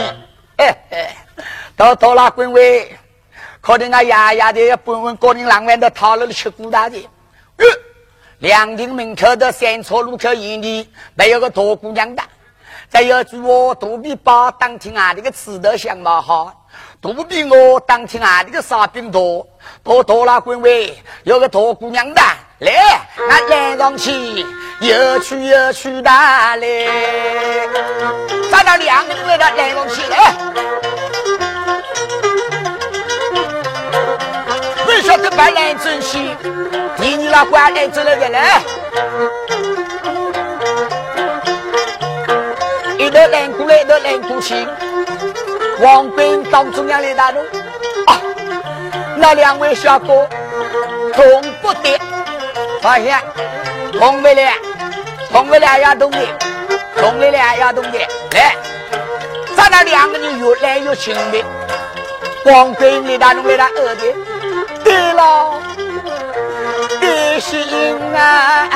[0.56, 1.16] 哎哎，
[1.76, 2.96] 到到了官位，
[3.60, 6.96] 可能俺爷爷的要问问高人浪万的讨论了吃苦大的。
[6.98, 7.66] 哟，
[8.38, 12.22] 凉亭门口的三岔路口院里，没有个大姑娘的，
[12.92, 16.52] 再有句我肚皮饱，当天啊这个吃的相貌好，
[17.00, 19.46] 肚皮饿当天啊这个烧饼多，
[19.82, 22.20] 到到了官位有个大姑娘的。
[22.58, 22.70] 来，
[23.30, 24.44] 俺来上去，
[24.80, 26.58] 又去又去的来，
[28.50, 30.02] 咱那两个人来了，来上去。
[30.10, 30.34] 来。
[34.84, 36.36] 不晓得把来真去，
[36.98, 38.62] 替你那官来走了的来。
[43.12, 44.54] 一头来过来，一头来过去，
[45.80, 47.40] 王兵当中央来打路。
[48.06, 48.18] 啊，
[49.16, 50.26] 那两位小哥，
[51.12, 52.00] 同不得。
[52.80, 53.20] 发现，
[53.92, 54.54] 同回来，
[55.30, 56.18] 同回来要懂的，
[56.96, 57.98] 同回来要懂的，
[58.32, 58.56] 来，
[59.54, 61.44] 咱那两个人越来越亲密。
[62.42, 64.02] 光给你打弄来打二的，
[64.82, 65.60] 对了，
[66.98, 67.62] 的心
[68.16, 68.68] 啊，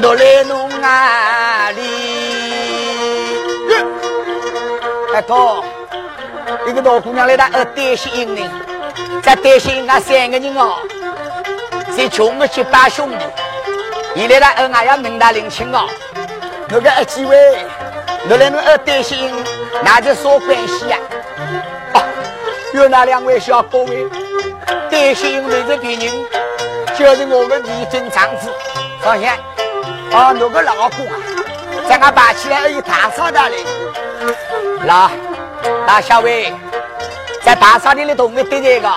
[0.00, 1.82] 努来弄啊哩，
[5.14, 5.62] 哎哥，
[6.66, 8.50] 一个老姑娘来打二担心呢。
[9.22, 10.78] 在担心俺三个人哦，
[11.94, 13.16] 是穷的七八兄弟，
[14.16, 15.86] 现在呢，俺要明大领亲哦。
[16.68, 17.58] 那个二几位，
[18.26, 19.30] 那来那二担心，
[19.84, 20.96] 那是啥关系呀？
[21.92, 22.02] 哦，
[22.72, 24.08] 有那两位小各位，
[24.90, 26.08] 担心那个别人，
[26.96, 28.48] 就是我们李真长子，
[29.02, 29.28] 放心。
[30.12, 31.14] 哦，那个老公啊，
[31.88, 33.64] 在俺爬起来一大扫的嘞。
[34.86, 35.10] 老
[35.86, 36.52] 大小伟。
[37.42, 38.88] 在大沙里的同学对这个，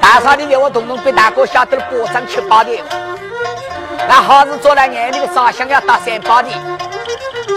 [0.00, 2.70] 大沙里的我统统被大哥晓得了，包上吃饱的。
[4.08, 6.48] 那好事做了眼里的烧香要打三包的，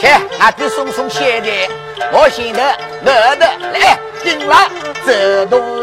[0.02, 0.08] 去，
[0.40, 1.70] 俺给送送钱的。
[2.12, 4.68] 我现在乐的来，进来
[5.06, 5.83] 走动。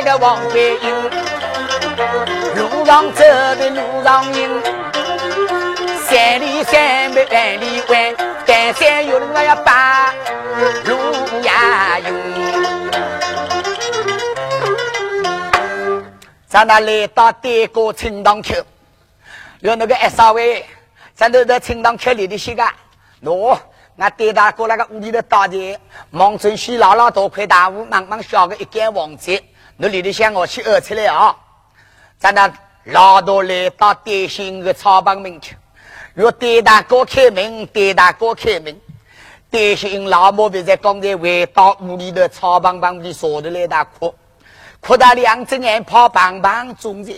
[0.00, 1.10] 那个王白英，
[2.54, 4.62] 路上走的路上行，
[6.06, 8.14] 山里山北万里弯，
[8.46, 10.14] 但山有人我要把
[10.84, 12.14] 路呀用。
[16.46, 18.54] 咱那来到对过青塘口，
[19.58, 20.64] 有那个二少尉，
[21.12, 22.62] 咱都在青塘口里的些个，
[23.24, 23.58] 喏。
[24.00, 25.76] 那对大哥那个屋里的大姐，
[26.10, 29.42] 忙准许老老大块大屋，忙忙小个一间房子，
[29.80, 31.34] 你里头想我去饿出来啊！
[32.18, 32.52] 咱那
[32.86, 35.50] 老多来到电信的草棚门口，
[36.14, 38.76] 若对大哥开门，对大哥开门，
[39.48, 44.12] 电信老母别在刚才回到屋里的草棚旁边坐着来大哭，
[44.80, 47.12] 哭到两只眼泡棒棒肿着，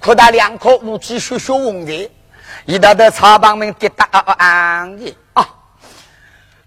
[0.00, 2.10] 哭到两颗乌鸡血血红的，
[2.66, 5.48] 一到的草棚门跌打啊啊啊的啊。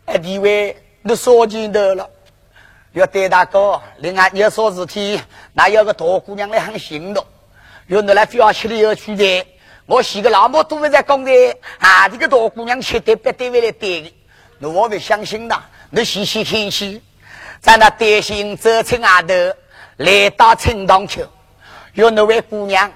[0.05, 2.09] 哎，地位你说进头了，
[2.95, 5.19] 要对大哥，另外你要说事体，
[5.51, 7.25] 那有个大姑娘来很行动，
[7.87, 9.45] 要你来表起来有去的。
[9.85, 11.31] 我洗个老母都会在讲的
[11.77, 14.13] 啊，这个大姑娘吃的不对为来对的，
[14.59, 15.61] 那我不相信的。
[15.89, 17.01] 你细细听去，
[17.59, 19.33] 在那担心走出外头
[19.97, 21.21] 来到青塘口，
[21.95, 22.89] 有那位姑娘，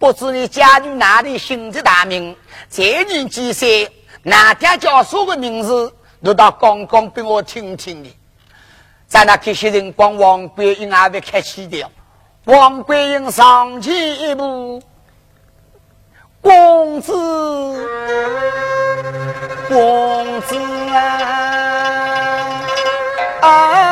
[0.00, 2.36] 不知你家住哪里，姓氏大名，
[2.68, 3.88] 才年几岁，
[4.24, 5.94] 哪家叫什么名字？
[6.18, 8.10] 你倒刚刚给我听听的，
[9.08, 11.82] 在那这些人光王桂英还没开起的，
[12.44, 14.82] 王桂英上前一步，
[16.42, 17.12] 公子，
[19.66, 20.56] 公子
[20.92, 20.98] 啊
[23.40, 23.87] 啊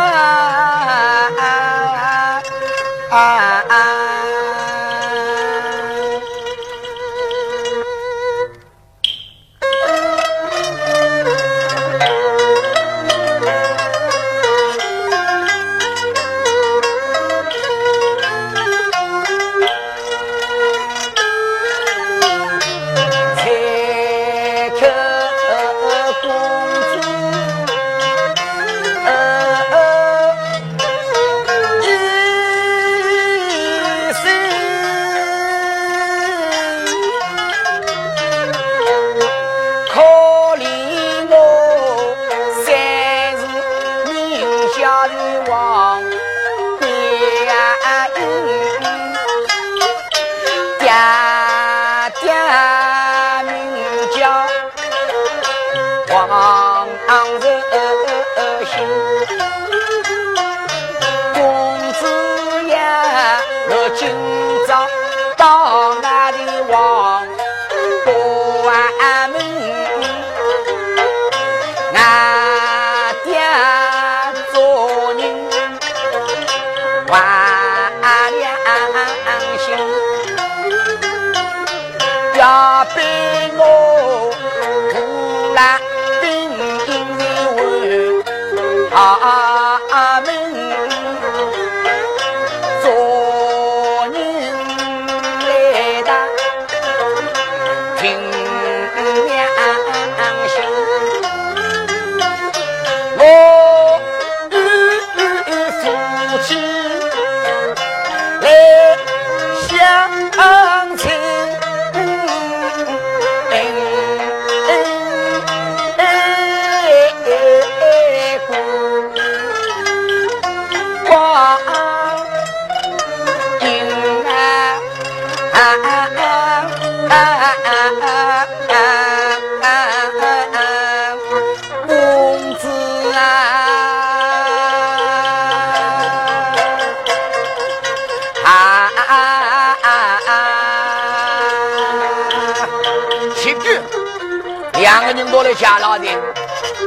[145.54, 146.06] 下老的，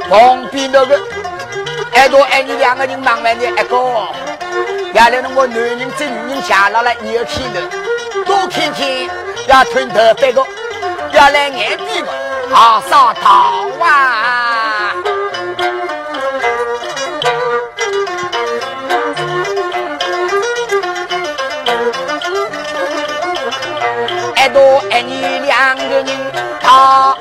[0.09, 0.99] 旁边那个
[1.93, 4.07] 爱多爱你两个人忙完的，一个，
[4.93, 7.61] 原来那个男人这女人下老了，你要看的，
[8.25, 8.87] 多看看，
[9.47, 10.45] 要吞头别个，
[11.11, 12.07] 要来眼闭个，
[12.51, 14.93] 好上桃啊！
[24.35, 26.07] 爱多爱你两个人，
[26.61, 27.15] 他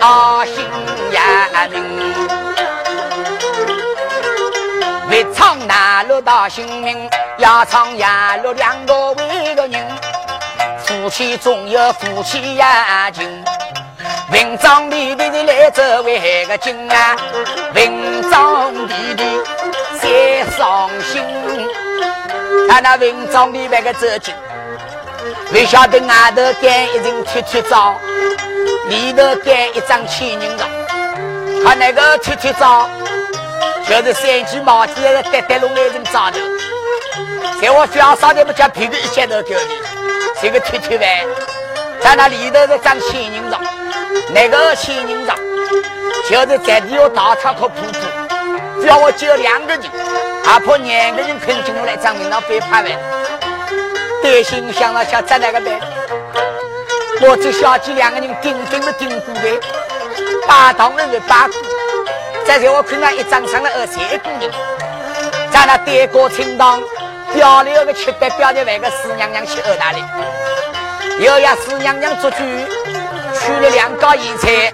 [6.29, 9.89] 明，为唱南路到性命，压长压落两个为个人，
[10.85, 13.43] 夫妻总有夫妻呀情。
[14.31, 17.17] 文章里的来这为个金啊，
[17.75, 19.25] 文章里的
[19.99, 21.23] 才伤心。
[22.69, 24.35] 他那文章里那个这金，
[25.55, 27.95] 为晓得外头盖一层贴贴照，
[28.91, 30.67] 里头盖一张千人照。
[31.65, 32.87] 看那个贴贴照，
[33.89, 36.39] 就是三鸡毛鸡的带带弄那层照头。
[37.61, 39.65] 在我小时候，不叫皮个一千多条的，
[40.41, 41.27] 这个贴贴呗，
[42.01, 43.61] 在那里头是张仙人掌。
[44.31, 45.37] 那个仙人掌，
[46.29, 49.83] 就是在地下大仓和铺铺，只要我救两个人，
[50.45, 52.93] 哪怕两个人肯进来，张明那被判完。
[54.23, 55.81] 担心想了想，在那个呗？
[57.23, 59.61] 我这小姐两个人顶顶的顶过的，
[60.47, 61.55] 八堂人的八股，
[62.49, 64.51] 再在我看到一张上了二三个人，
[65.51, 66.81] 在那对过清堂，
[67.35, 70.03] 标了个七百标的那个四娘娘去二大里，
[71.23, 72.39] 又要四娘娘做主。
[73.39, 74.73] 取了两高银菜，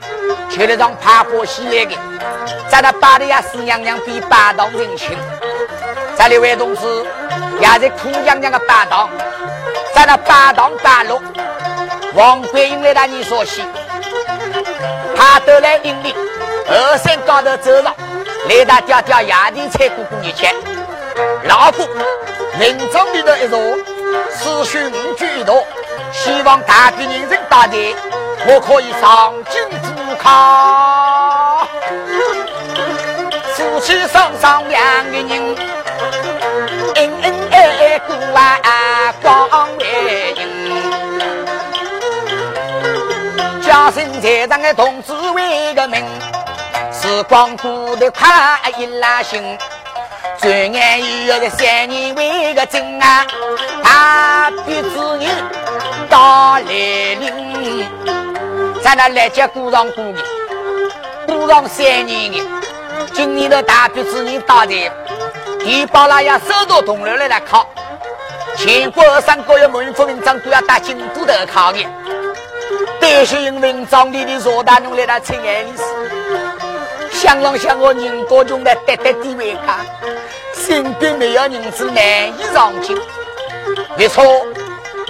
[0.48, 1.96] 吃了张爬坡西来的，
[2.68, 5.18] 在那巴黎亚四娘娘比八当人情，
[6.14, 6.80] 在那位同志
[7.60, 9.10] 也在苦娘娘的八当，
[9.92, 11.20] 在那八当八路，
[12.14, 13.64] 王桂英来打你说戏，
[15.16, 16.14] 他都来引领
[16.66, 20.54] 后山高头走着，来到吊吊衙地菜姑姑一切，
[21.44, 21.86] 老夫
[22.58, 23.58] 人中里头一座，
[24.30, 25.54] 四旬五句一道，
[26.12, 27.94] 希望大批人人大队。
[28.46, 31.66] 我可以上京赴考，
[33.54, 35.56] 夫妻双双两个人，
[36.96, 40.40] 恩恩爱爱过啊光为人。
[43.62, 46.04] 家生财上的同志为个名，
[47.04, 49.58] 时光过得快一拉心，
[50.40, 53.26] 转眼又要三年为个真啊，
[53.82, 54.88] 大比之
[55.18, 55.28] 人
[56.08, 57.86] 到来临。
[58.82, 60.16] 在那来接鼓上过年，
[61.26, 62.42] 鼓上三年的，
[63.12, 64.90] 今年的大比之人到的，
[65.58, 67.68] 地包拉要收到铜锣来来考，
[68.56, 71.86] 全国二三个月文副文章都要打京都头考的，
[72.98, 75.82] 担心文章里的若大弄来他亲爱的事，
[77.24, 79.78] 想让想我人多穷的得得地位卡，
[80.54, 82.94] 身边没有人子难以上进，
[83.96, 84.22] 没错，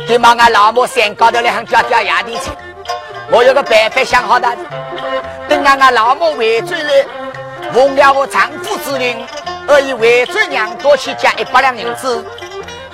[0.07, 2.53] 给妈俺老母山高头来喊叫叫压地去。
[3.33, 4.49] 我有个办法想好的，
[5.49, 7.05] 等俺俺老母回转来，
[7.73, 9.19] 奉了我丈夫之令，
[9.67, 12.25] 而以回转娘多去加一百两银子，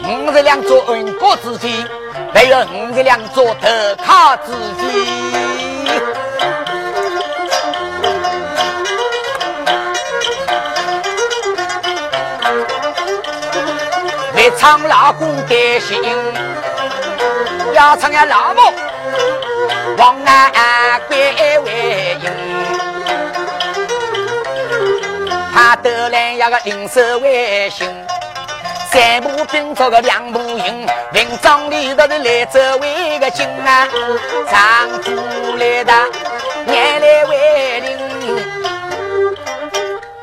[0.02, 1.68] 五十两做恩国之费，
[2.32, 3.68] 还有五十两做投
[4.02, 5.90] 靠之费。
[14.58, 16.02] 唱老公担心，
[17.72, 18.60] 要唱呀老母。
[19.96, 20.50] 往南
[21.08, 22.30] 归为营，
[25.52, 27.86] 他得来呀个领手为行，
[28.90, 33.86] 三步并作个两步营，文章里头的来走为个精啊，
[34.50, 35.92] 丈夫来的
[36.66, 37.98] 眼泪为领。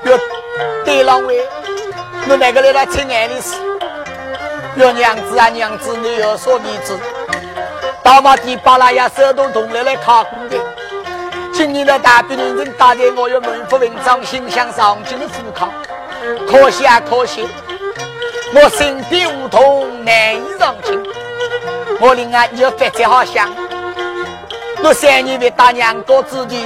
[0.03, 0.19] 哟，
[0.85, 1.39] 对郎喂，
[2.29, 3.55] 我那个来他亲爱的是，
[4.77, 6.95] 哟娘子啊娘子，你有所你知。
[8.03, 10.57] 大马地巴拉呀，手动同来来考公的。
[11.51, 15.69] 今年的大兵认真打的，我有文副文章，心想上京的赴考。
[16.47, 17.47] 可惜啊，可惜，
[18.53, 21.03] 我身边无同，难以上京。
[21.99, 23.49] 我另外有发展好想，
[24.83, 26.63] 我三年为打娘家之地，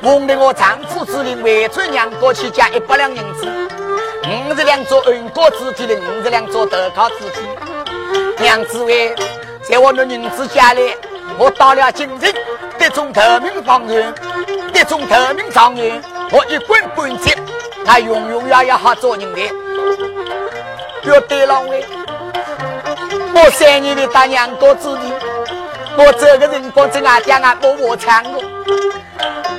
[0.00, 3.48] 奉了我丈夫之令，回转娘家去加一百两银子，
[4.24, 7.40] 五十两做恩国之地的，五十两做投靠之地。
[8.38, 9.14] 娘子为。
[9.62, 10.92] 在我的女子家里，
[11.38, 12.34] 我到了京城，
[12.76, 14.12] 得种特名状元，
[14.72, 16.02] 得种特名状元，
[16.32, 17.32] 我一滚滚接，
[17.86, 19.40] 他永永远远好做人的。
[21.04, 21.84] 要对了喂，
[23.32, 25.12] 我三年里打娘家子弟，
[25.96, 28.42] 我这个人光在俺家俺默默唱我，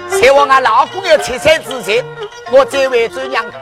[0.10, 2.04] 在我俺老公要出山之前，
[2.52, 3.58] 我再为做娘家。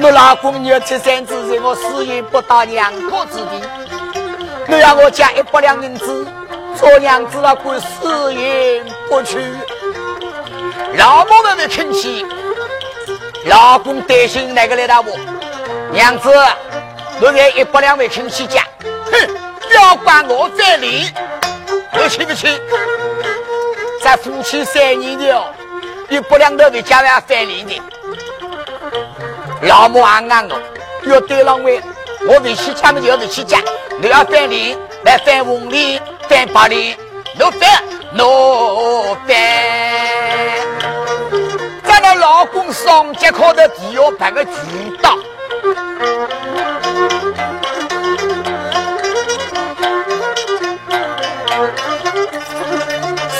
[0.00, 3.68] 我老公要出山之前，我死也不到娘家之地。
[4.68, 6.26] 你让我加一百两银子，
[6.76, 9.38] 做娘子了，管死也不去。
[10.94, 12.24] 老母们没吭气，
[13.46, 15.18] 老公担心哪个来打我？
[15.90, 16.30] 娘子，
[17.20, 18.62] 我给一百两没吭气加，
[19.10, 19.28] 哼，
[19.68, 21.12] 不要管我翻脸，
[21.92, 22.48] 我去不去？
[24.00, 25.52] 在夫妻三年了，
[26.08, 27.82] 一百两都没加完翻脸的。
[29.62, 30.54] 老母暗暗的，
[31.04, 31.82] 要对郎位，
[32.28, 33.58] 我回去吃么就要为起家，
[34.00, 36.96] 你要翻脸来翻红脸翻白脸，
[37.38, 37.68] 侬翻
[38.12, 39.36] 侬翻。
[41.82, 44.50] 咱的老公上节课的地下办个渠
[45.02, 45.18] 道。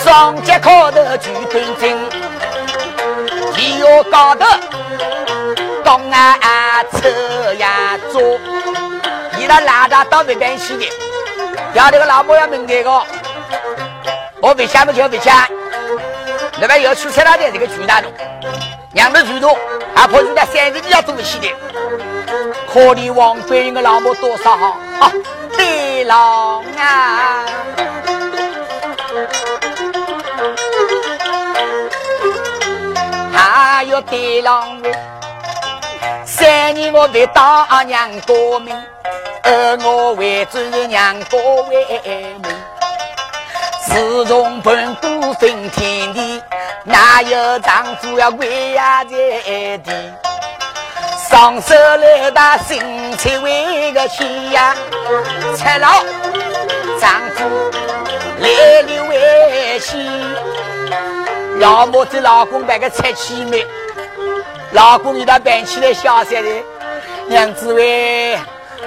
[0.05, 2.11] 上节课的举端正，
[3.55, 4.47] 地要高头。
[5.89, 8.20] 东啊，侧呀，坐，
[9.39, 10.86] 伊拉拉达到那边去的。
[11.72, 12.91] 要这个老婆要明白个，
[14.43, 15.49] 我回家么就回家。
[16.61, 18.09] 那边要出差了的这个巨大路，
[18.93, 19.49] 两头巨大，
[19.95, 21.49] 还怕人家三十几要走不起的。
[22.70, 24.78] 可怜王贵人的老婆多少好？
[25.01, 25.11] 啊，
[25.57, 27.47] 对郎啊，
[33.32, 34.82] 还有对郎。
[36.39, 38.72] 三年我为大娘过命，
[39.43, 42.43] 而我为尊娘过为民。
[43.84, 46.41] 自从盘古分天地，
[46.84, 49.11] 哪有丈夫要跪呀在
[49.78, 49.91] 地？
[51.28, 52.80] 双手来打心
[53.16, 54.76] 才为个亲呀，
[55.57, 56.05] 才老
[57.01, 57.45] 丈夫
[58.39, 60.09] 来留为妻，
[61.59, 63.66] 要么这老公办个拆迁妹。
[64.73, 66.51] 老公，你那搬起来小三的，
[67.27, 68.39] 娘子喂，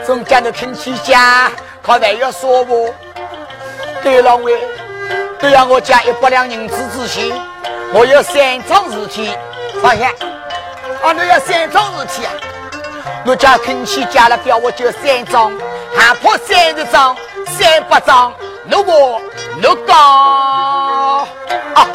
[0.06, 1.52] 总讲着肯起家，
[1.82, 2.94] 靠还要说不。
[4.04, 4.60] 对了喂，
[5.40, 7.32] 都要我家一百两银子之前，
[7.94, 9.36] 我有三桩事体。
[9.82, 10.12] 放下，
[11.02, 12.32] 啊，你要三桩事体啊？
[13.26, 15.52] 我家肯起家了，表我就三桩，
[15.96, 17.16] 还怕三十张、
[17.48, 18.32] 三百张？
[18.70, 19.20] 如果
[19.56, 19.98] 你讲
[21.74, 21.88] 啊？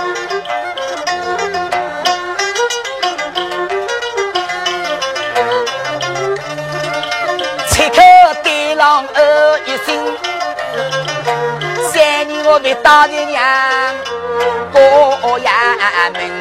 [12.56, 13.44] 我为大爹娘
[14.72, 16.32] 过衙门，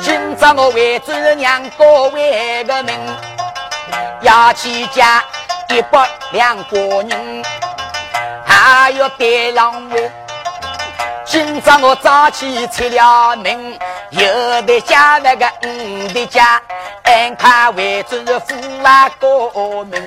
[0.00, 2.94] 今朝我为主娘过为个门，
[4.20, 5.24] 要起家
[5.70, 7.42] 一百两个人，
[8.46, 10.08] 还要带郎位。
[11.24, 13.76] 今朝我早起出了门，
[14.10, 16.62] 有的家那个五的家。
[17.06, 18.54] 眼看为主父
[18.84, 20.00] 啊过门，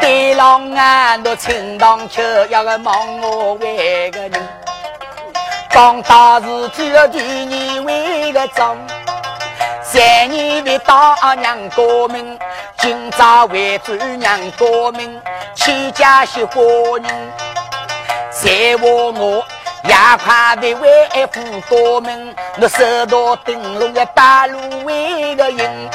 [0.00, 4.32] 对郎啊，我清当秋要个忙我为个人，
[5.70, 8.76] 讲大事体要第二为个长，
[9.82, 12.38] 三年为大娘过门，
[12.78, 15.20] 今朝为主娘过门，
[15.54, 17.06] 千家是活人，
[18.30, 19.44] 再话我。
[19.88, 25.90] 亚快的为夫过门，我手到灯笼的大路为个人，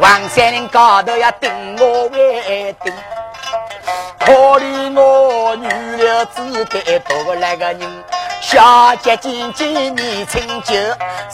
[0.00, 2.90] 黄山岭高头要等我为等，
[4.18, 8.04] 可怜我女了只得多来个人，
[8.40, 10.74] 小姐姐姐你成就，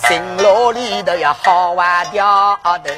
[0.08, 2.92] 新楼里头要好玩掉的，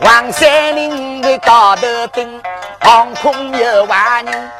[0.00, 2.42] 黄山岭的高头等，
[2.80, 4.50] 旁空有万人。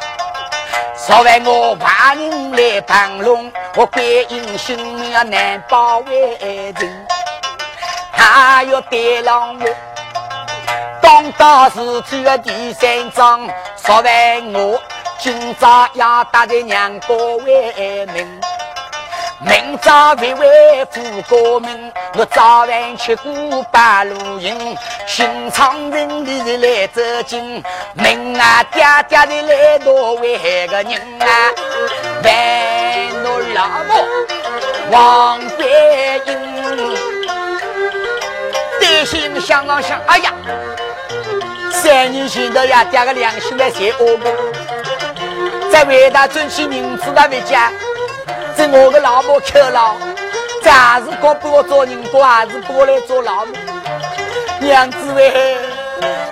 [0.97, 7.07] 昨晚我万人来盘龙，我观音性命难保为人。
[8.13, 9.67] 还要带郎我
[11.01, 13.41] 当到事体的第三章。
[13.77, 14.81] 昨晚我
[15.19, 17.09] 今朝要带着娘家
[17.45, 18.41] 为门。
[19.45, 27.61] 明朝为为父过门，我早晚吃过八路营，寻常人的来走近，
[27.95, 30.39] 明啊爹爹的来多为
[30.69, 31.51] 个人啊，
[32.23, 33.93] 为我老母
[34.93, 37.12] 王桂英，
[38.83, 40.33] 担心想啊想，哎呀，
[41.71, 44.35] 三年前头呀，爹个良心在写恶梦，
[45.71, 47.71] 在为他争取名字的回家。
[48.57, 49.97] 这我的老婆去了，
[50.65, 53.53] 这还是过不我做人多，还是过来做老母。
[54.61, 55.57] 娘子喂，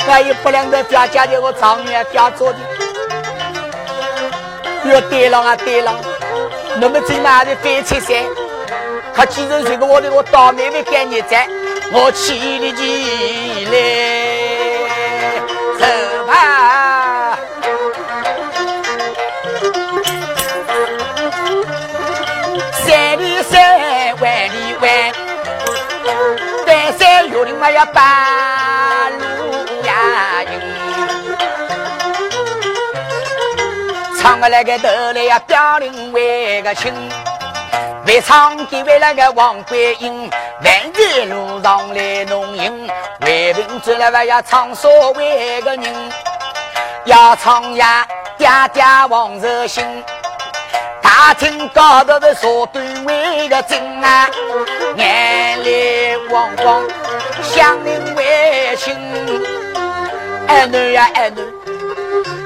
[0.08, 2.58] 我有不良的表家的我长远不要做的。
[4.86, 5.94] 要对了啊对了，
[6.80, 8.24] 那么今晚的飞车山，
[9.14, 11.46] 他既然这个我的我倒霉的干孽债，
[11.92, 13.72] 我气力起来
[15.78, 15.84] 走
[16.26, 17.38] 吧。
[27.62, 29.24] 我要半路
[29.84, 29.92] 呀，
[34.18, 36.90] 唱个那个头来呀，表领为个亲，
[38.06, 40.28] 为唱给为那个王桂英，
[40.64, 42.88] 万在路上来弄营，
[43.20, 45.84] 为民走了还要唱所谓个人，
[47.04, 48.06] 要唱呀
[48.38, 49.84] 爹爹王热心，
[51.02, 54.28] 大厅高头的说对为个真啊，
[54.96, 56.82] 眼泪汪汪，
[57.42, 58.94] 乡邻为亲，
[60.48, 61.42] 儿女呀儿女，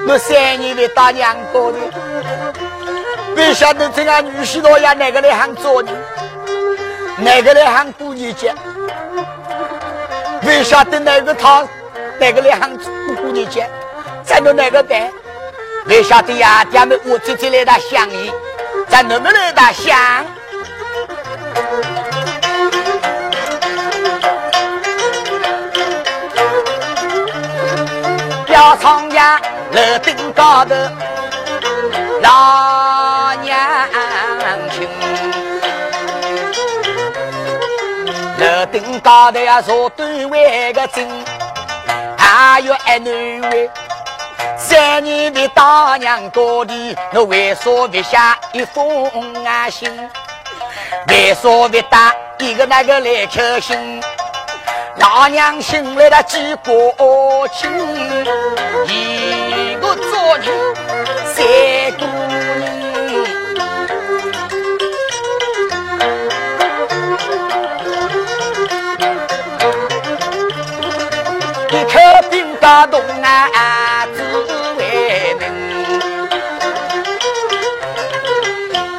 [0.09, 2.14] 我三年没打娘家的。
[3.35, 5.93] 别晓得这个女婿老爷哪个来喊做人，
[7.19, 8.55] 哪个来喊过年节？
[10.41, 11.67] 别晓得哪个他
[12.21, 13.69] 哪个来喊过过年节？
[14.25, 15.11] 咱弄哪个办？
[15.87, 18.33] 别晓得呀，爹们我直接来打乡里，
[18.89, 20.25] 咱能不能打乡？
[28.47, 29.41] 要唱呀，
[29.73, 30.75] 楼顶高头
[32.23, 33.04] 老。
[38.67, 41.09] 顶高头呀坐端位个精，
[42.17, 43.71] 还有一女位。
[44.57, 48.17] 三年的大娘高的，我为啥不写
[48.53, 49.91] 一封啊信？
[51.09, 54.03] 为啥不打一个那个来求信？
[54.97, 56.73] 老娘心里的几个
[57.53, 57.71] 情，
[58.87, 60.75] 一个做人
[61.27, 61.45] 三
[61.99, 62.34] 个。
[72.65, 74.23] 打动啊，只
[74.79, 75.45] 为能。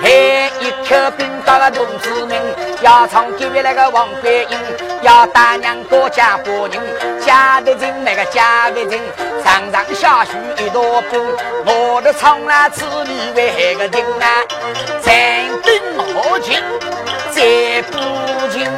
[0.04, 2.40] 嘿，一口兵打了同志们，
[2.82, 4.60] 要唱给那个王桂英，
[5.02, 6.80] 要打娘过家过人，
[7.20, 9.00] 家的人那个家的人，
[9.44, 11.20] 常常下雪一道冰，
[11.66, 14.46] 我的唱了此里为个人啊，
[15.02, 15.12] 残
[15.64, 15.82] 兵
[16.14, 16.62] 好进，
[17.32, 18.70] 再不进。